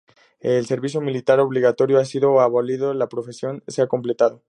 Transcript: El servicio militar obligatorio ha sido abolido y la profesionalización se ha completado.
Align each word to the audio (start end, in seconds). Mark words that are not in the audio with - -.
El 0.39 0.65
servicio 0.65 0.99
militar 0.99 1.39
obligatorio 1.39 1.99
ha 1.99 2.05
sido 2.05 2.41
abolido 2.41 2.91
y 2.91 2.97
la 2.97 3.07
profesionalización 3.07 3.71
se 3.71 3.83
ha 3.83 3.87
completado. 3.87 4.39